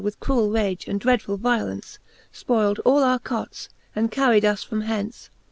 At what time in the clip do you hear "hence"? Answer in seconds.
4.81-5.29